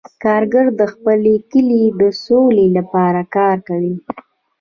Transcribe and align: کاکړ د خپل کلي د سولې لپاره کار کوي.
کاکړ 0.23 0.65
د 0.79 0.81
خپل 0.93 1.21
کلي 1.51 1.83
د 2.01 2.03
سولې 2.25 2.67
لپاره 2.77 3.21
کار 3.35 3.57
کوي. 3.67 3.95